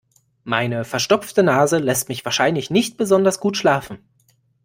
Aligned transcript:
Meine 0.45 0.83
verstopfte 0.83 1.43
Nase 1.43 1.77
lässt 1.77 2.09
mich 2.09 2.25
wahrscheinlich 2.25 2.71
nicht 2.71 2.97
besonders 2.97 3.39
gut 3.39 3.55
schlafen. 3.55 3.99